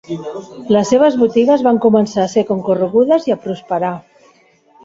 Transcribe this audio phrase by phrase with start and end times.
[0.75, 3.93] Les seves botigues van començar a ser concorregudes i a prosperar.